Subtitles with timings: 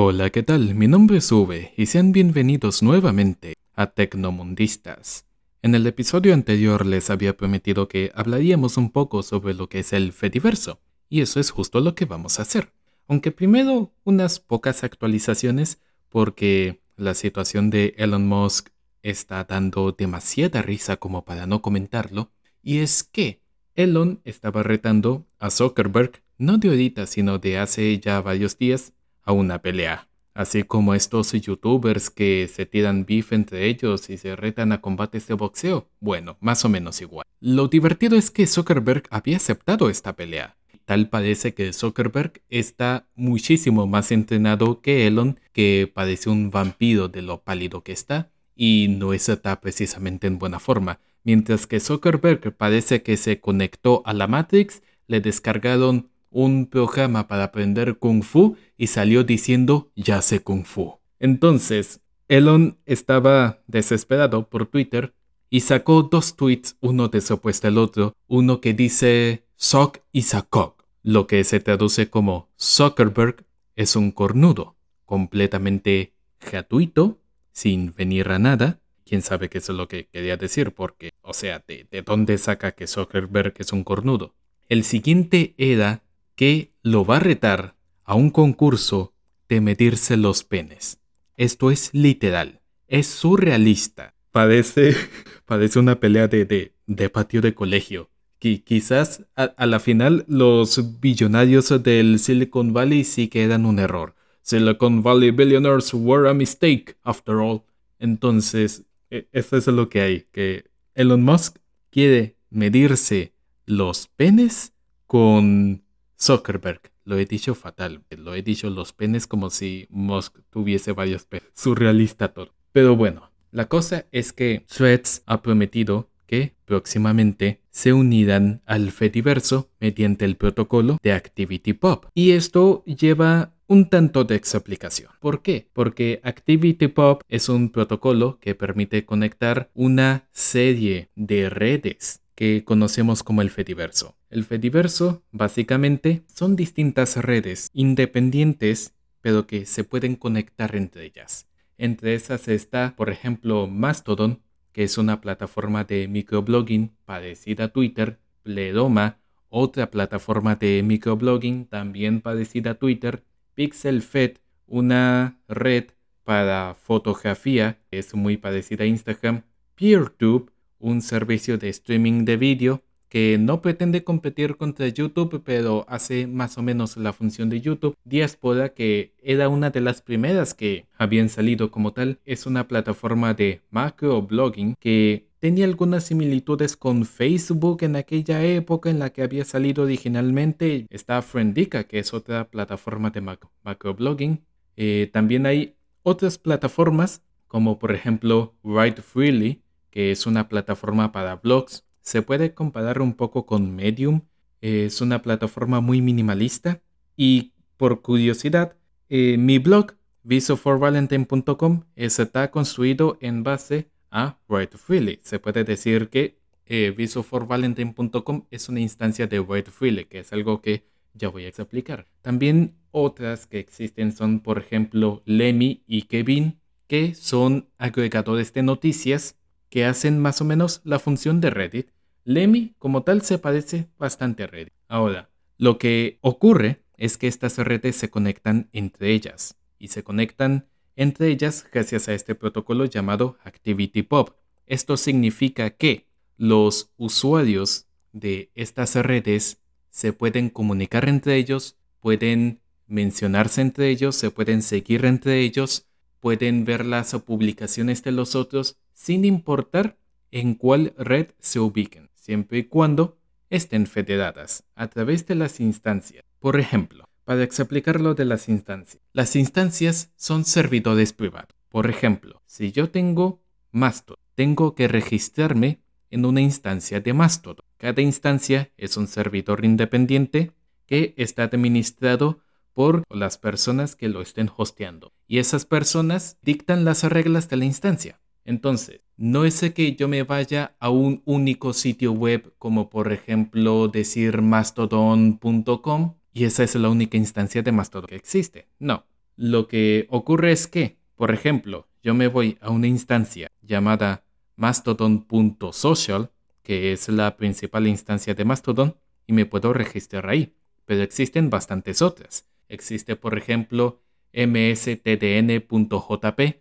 [0.00, 0.76] Hola, ¿qué tal?
[0.76, 5.26] Mi nombre es Uve y sean bienvenidos nuevamente a Tecnomundistas.
[5.60, 9.92] En el episodio anterior les había prometido que hablaríamos un poco sobre lo que es
[9.92, 12.72] el Fediverso, y eso es justo lo que vamos a hacer.
[13.08, 18.68] Aunque primero unas pocas actualizaciones porque la situación de Elon Musk
[19.02, 22.30] está dando demasiada risa como para no comentarlo,
[22.62, 23.42] y es que
[23.74, 28.92] Elon estaba retando a Zuckerberg, no de ahorita, sino de hace ya varios días,
[29.28, 30.08] a una pelea.
[30.32, 35.26] Así como estos youtubers que se tiran beef entre ellos y se retan a combates
[35.26, 35.90] de boxeo.
[36.00, 37.26] Bueno, más o menos igual.
[37.40, 40.56] Lo divertido es que Zuckerberg había aceptado esta pelea.
[40.86, 47.20] Tal parece que Zuckerberg está muchísimo más entrenado que Elon, que parece un vampiro de
[47.20, 51.00] lo pálido que está, y no está precisamente en buena forma.
[51.22, 57.44] Mientras que Zuckerberg parece que se conectó a la Matrix, le descargaron un programa para
[57.44, 60.98] aprender kung fu y salió diciendo ya sé kung fu.
[61.18, 65.14] Entonces, Elon estaba desesperado por Twitter
[65.50, 70.78] y sacó dos tweets, uno de opuesto al otro, uno que dice Sock y Sakok
[71.02, 74.76] lo que se traduce como Zuckerberg es un cornudo,
[75.06, 77.18] completamente gratuito,
[77.50, 78.80] sin venir a nada.
[79.06, 82.72] Quién sabe qué es lo que quería decir, porque, o sea, ¿de, de dónde saca
[82.72, 84.34] que Zuckerberg es un cornudo?
[84.68, 86.02] El siguiente era
[86.38, 89.12] que lo va a retar a un concurso
[89.48, 91.00] de medirse los penes.
[91.36, 94.14] Esto es literal, es surrealista.
[94.30, 94.94] Parece,
[95.46, 96.44] parece una pelea de,
[96.86, 103.42] de, patio de colegio quizás a, la final los billonarios del Silicon Valley sí que
[103.42, 104.14] eran un error.
[104.42, 107.62] Silicon Valley billionaires were a mistake, after all.
[107.98, 111.58] Entonces, e, eso es lo que hay, que Elon Musk
[111.90, 113.32] quiere medirse
[113.66, 114.72] los penes
[115.08, 115.82] con
[116.20, 116.80] Zuckerberg.
[117.04, 121.48] Lo he dicho fatal, lo he dicho los penes como si Musk tuviese varios penes.
[121.54, 122.54] Surrealista todo.
[122.72, 129.70] Pero bueno, la cosa es que Threads ha prometido que próximamente se unirán al Fediverso
[129.80, 132.08] mediante el protocolo de ActivityPub.
[132.12, 135.10] Y esto lleva un tanto de explicación.
[135.20, 135.68] ¿Por qué?
[135.72, 143.42] Porque ActivityPub es un protocolo que permite conectar una serie de redes que conocemos como
[143.42, 144.16] el Fediverso.
[144.30, 151.48] El Fediverso básicamente son distintas redes independientes pero que se pueden conectar entre ellas.
[151.78, 154.40] Entre esas está, por ejemplo, Mastodon,
[154.70, 162.20] que es una plataforma de microblogging parecida a Twitter, Pledoma, otra plataforma de microblogging también
[162.20, 164.36] parecida a Twitter, PixelFed,
[164.68, 165.86] una red
[166.22, 169.42] para fotografía, que es muy parecida a Instagram,
[169.74, 176.26] PeerTube, un servicio de streaming de vídeo que no pretende competir contra YouTube, pero hace
[176.26, 177.96] más o menos la función de YouTube.
[178.04, 183.34] Diaspora, que era una de las primeras que habían salido como tal, es una plataforma
[183.34, 189.22] de macro blogging que tenía algunas similitudes con Facebook en aquella época en la que
[189.22, 190.86] había salido originalmente.
[190.90, 194.44] Está Friendica, que es otra plataforma de macro, blogging.
[194.76, 201.36] Eh, también hay otras plataformas, como por ejemplo Write Freely, que es una plataforma para
[201.36, 204.22] blogs se puede comparar un poco con Medium.
[204.62, 206.80] Es una plataforma muy minimalista.
[207.18, 208.78] Y por curiosidad,
[209.10, 215.20] eh, mi blog, visoforvalentine.com, está construido en base a Write.
[215.20, 219.70] Se puede decir que eh, visoforvalentine.com es una instancia de Write
[220.08, 222.06] que es algo que ya voy a explicar.
[222.22, 229.37] También otras que existen son, por ejemplo, Lemmy y Kevin, que son agregadores de noticias
[229.70, 231.88] que hacen más o menos la función de Reddit
[232.28, 234.74] Lemmy como tal se parece bastante a Reddit.
[234.86, 240.68] Ahora, lo que ocurre es que estas redes se conectan entre ellas y se conectan
[240.94, 244.34] entre ellas gracias a este protocolo llamado ActivityPub.
[244.66, 246.06] Esto significa que
[246.36, 254.30] los usuarios de estas redes se pueden comunicar entre ellos, pueden mencionarse entre ellos, se
[254.30, 255.86] pueden seguir entre ellos,
[256.20, 259.96] pueden ver las publicaciones de los otros sin importar
[260.32, 263.16] en cuál red se ubiquen siempre y cuando
[263.48, 266.24] estén federadas a través de las instancias.
[266.40, 271.54] Por ejemplo, para explicar de las instancias, las instancias son servidores privados.
[271.68, 273.40] Por ejemplo, si yo tengo
[273.70, 275.78] Mastodon, tengo que registrarme
[276.10, 277.64] en una instancia de Mastodon.
[277.76, 280.50] Cada instancia es un servidor independiente
[280.86, 282.40] que está administrado
[282.74, 285.12] por las personas que lo estén hosteando.
[285.28, 288.20] Y esas personas dictan las reglas de la instancia.
[288.48, 293.88] Entonces, no es que yo me vaya a un único sitio web como por ejemplo
[293.88, 298.68] decir mastodon.com y esa es la única instancia de Mastodon que existe.
[298.78, 299.04] No.
[299.36, 304.24] Lo que ocurre es que, por ejemplo, yo me voy a una instancia llamada
[304.56, 306.30] mastodon.social,
[306.62, 308.96] que es la principal instancia de Mastodon,
[309.26, 310.54] y me puedo registrar ahí.
[310.86, 312.48] Pero existen bastantes otras.
[312.70, 314.00] Existe, por ejemplo,
[314.32, 315.02] mstdn.jp,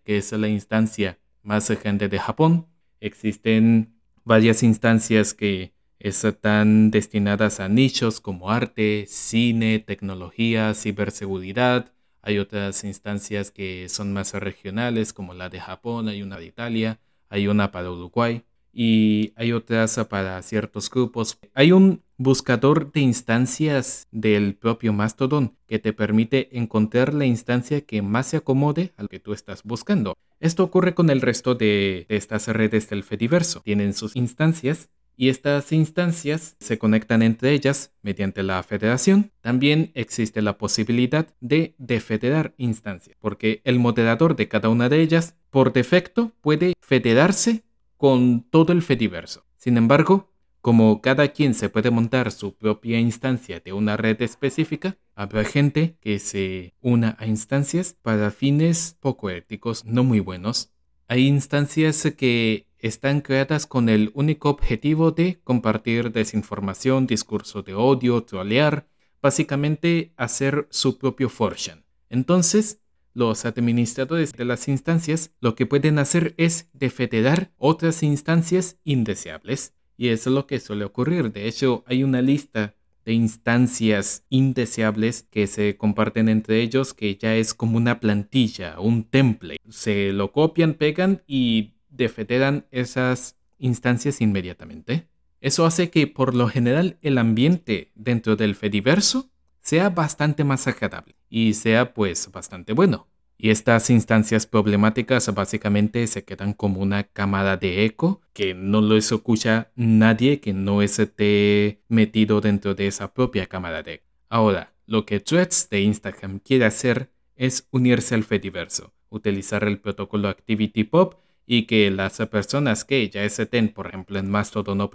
[0.04, 1.18] que es la instancia
[1.48, 2.68] más grande de Japón.
[3.00, 3.96] Existen
[4.26, 11.94] varias instancias que están destinadas a nichos como arte, cine, tecnología, ciberseguridad.
[12.22, 17.00] Hay otras instancias que son más regionales como la de Japón, hay una de Italia,
[17.30, 18.44] hay una para Uruguay
[18.80, 21.40] y hay otras para ciertos grupos.
[21.56, 28.04] Hay un buscador de instancias del propio Mastodon que te permite encontrar la instancia que
[28.04, 30.16] más se acomode al que tú estás buscando.
[30.40, 33.62] Esto ocurre con el resto de, estas redes del Fediverso.
[33.62, 39.32] Tienen sus instancias y estas instancias se conectan entre ellas mediante la federación.
[39.42, 45.36] También existe la posibilidad de defederar instancias, porque el moderador de cada una de ellas,
[45.50, 47.64] por defecto, puede federarse
[47.98, 49.46] con todo el Fediverso.
[49.58, 54.98] Sin embargo, como cada quien se puede montar su propia instancia de una red específica,
[55.16, 60.74] habrá gente que se una a instancias para fines poco éticos, no muy buenos.
[61.08, 68.24] Hay instancias que están creadas con el único objetivo de compartir desinformación, discurso de odio,
[68.24, 68.88] trolear,
[69.22, 71.84] básicamente hacer su propio fortune.
[72.10, 72.82] Entonces,
[73.18, 79.74] los administradores de las instancias lo que pueden hacer es defederar otras instancias indeseables.
[79.98, 81.32] Y eso es lo que suele ocurrir.
[81.34, 82.76] De hecho, hay una lista
[83.06, 89.04] de instancias indeseables que se comparten entre ellos que ya es como una plantilla, un
[89.04, 89.58] template.
[89.68, 95.08] Se lo copian, pegan y defederan esas instancias inmediatamente.
[95.42, 99.32] Eso hace que por lo general el ambiente dentro del Fediverso
[99.68, 103.10] sea bastante más agradable y sea pues bastante bueno.
[103.38, 108.96] Y estas instancias problemáticas básicamente se quedan como una cámara de eco que no lo
[108.96, 114.06] escucha nadie que no esté metido dentro de esa propia cámara de eco.
[114.30, 120.30] Ahora, lo que Threads de Instagram quiere hacer es unirse al Fediverso, utilizar el protocolo
[120.30, 121.18] ActivityPub
[121.50, 124.92] y que las personas que ya estén, por ejemplo, en Mastodon o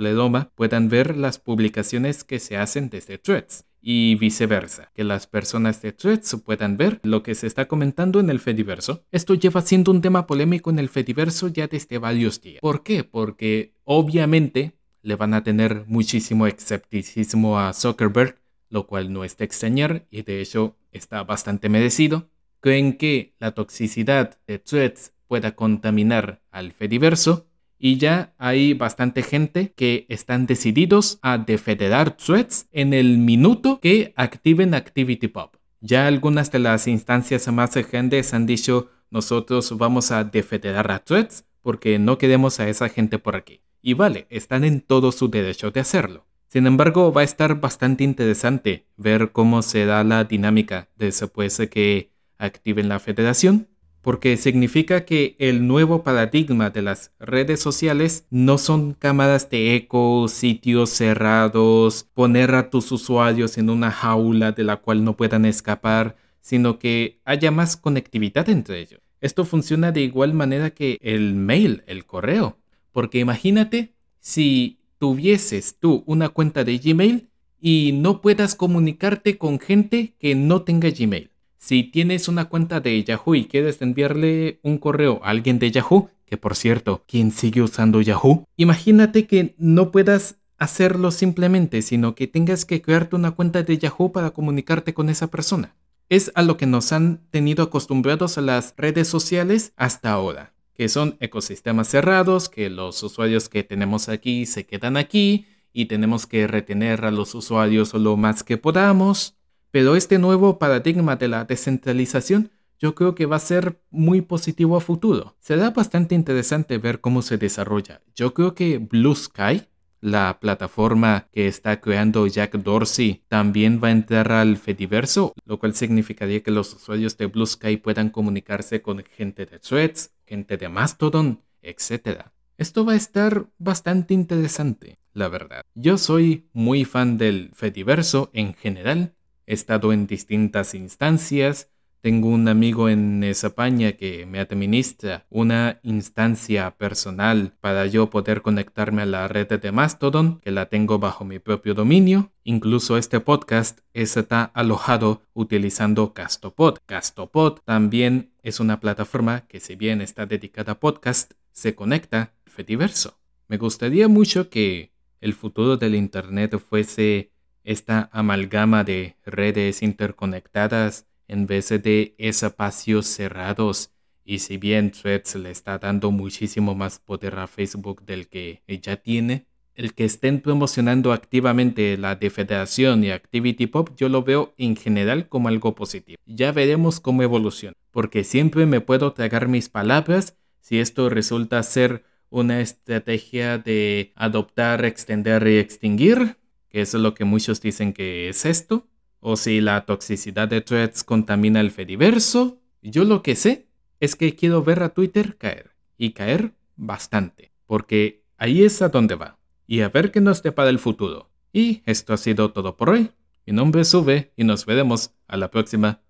[0.55, 5.93] puedan ver las publicaciones que se hacen desde Threads y viceversa, que las personas de
[5.93, 9.05] Threads puedan ver lo que se está comentando en el Fediverso.
[9.11, 12.61] Esto lleva siendo un tema polémico en el Fediverso ya desde varios días.
[12.61, 13.03] ¿Por qué?
[13.03, 18.39] Porque obviamente le van a tener muchísimo escepticismo a Zuckerberg,
[18.69, 22.31] lo cual no es de extrañar y de hecho está bastante merecido.
[22.61, 27.47] Creen que la toxicidad de Threads pueda contaminar al Fediverso
[27.79, 34.13] y ya hay bastante gente que están decididos a defederar threads en el minuto que
[34.15, 35.53] activen ActivityPub.
[35.81, 41.47] Ya algunas de las instancias más grandes han dicho nosotros vamos a defederar a threads
[41.63, 43.63] porque no queremos a esa gente por aquí.
[43.81, 46.27] Y vale, están en todo su derecho de hacerlo.
[46.49, 51.71] Sin embargo, va a estar bastante interesante ver cómo se da la dinámica después de
[51.71, 53.72] que activen la federación
[54.03, 60.27] porque significa que el nuevo paradigma de las redes sociales no son cámaras de eco,
[60.29, 66.17] sitios cerrados, poner a tus usuarios en una jaula de la cual no puedan escapar,
[66.41, 69.01] sino que haya más conectividad entre ellos.
[69.21, 72.59] Esto funciona de igual manera que el mail, el correo,
[72.91, 77.29] porque imagínate si tuvieses tú una cuenta de Gmail
[77.61, 81.32] y no puedas comunicarte con gente que no tenga Gmail.
[81.63, 86.11] Si tienes una cuenta de Yahoo y quieres enviarle un correo a alguien de Yahoo,
[86.27, 88.49] que por cierto, ¿quién sigue usando Yahoo?
[88.57, 94.11] Imagínate que no puedas hacerlo simplemente, sino que tengas que crearte una cuenta de Yahoo
[94.11, 95.77] para comunicarte con esa persona.
[96.09, 100.89] Es a lo que nos han tenido acostumbrados a las redes sociales hasta ahora, que
[100.89, 106.49] son ecosistemas cerrados, que los usuarios que tenemos aquí se quedan aquí y tenemos que
[106.49, 109.37] retener a los usuarios lo más que podamos.
[109.73, 114.77] Pero este nuevo paradigma de la descentralización yo creo que va a ser muy positivo
[114.77, 115.35] a futuro.
[115.41, 118.03] Será bastante interesante ver cómo se desarrolla.
[118.15, 119.63] Yo creo que Blue Sky,
[120.03, 125.75] la plataforma que está creando Jack Dorsey, también va a entrar al Fediverso, lo cual
[125.75, 130.69] significaría que los usuarios de Blue Sky puedan comunicarse con gente de Threads, gente de
[130.69, 132.27] Mastodon, etc.
[132.59, 135.63] Esto va a estar bastante interesante, la verdad.
[135.75, 139.15] Yo soy muy fan del Fediverso en general
[139.47, 141.73] He estado en distintas instancias,
[142.03, 149.03] tengo un amigo en España que me administra una instancia personal para yo poder conectarme
[149.03, 152.33] a la red de Mastodon, que la tengo bajo mi propio dominio.
[152.43, 156.79] Incluso este podcast está alojado utilizando Castopod.
[156.87, 162.53] Castopod también es una plataforma que si bien está dedicada a podcast, se conecta al
[162.53, 163.17] Fediverso.
[163.47, 167.32] Me gustaría mucho que el futuro del Internet fuese
[167.65, 173.93] esta amalgama de redes interconectadas en vez de espacios cerrados.
[174.25, 178.97] Y si bien Threads le está dando muchísimo más poder a Facebook del que ella
[178.97, 184.77] tiene, el que estén promocionando activamente la Federación y Activity Pop, yo lo veo en
[184.77, 186.19] general como algo positivo.
[186.27, 192.05] Ya veremos cómo evoluciona, porque siempre me puedo tragar mis palabras si esto resulta ser
[192.29, 196.37] una estrategia de adoptar, extender y extinguir,
[196.73, 198.89] que es lo que muchos dicen que es esto,
[199.21, 202.59] o si la toxicidad de threads contamina el Fediverso.
[202.81, 203.69] Yo lo que sé
[204.01, 209.15] es que quiero ver a Twitter caer, y caer bastante, porque ahí es a donde
[209.15, 211.31] va, y a ver qué nos depara el futuro.
[211.53, 213.11] Y esto ha sido todo por hoy.
[213.47, 216.01] Mi nombre es Uve y nos veremos a la próxima.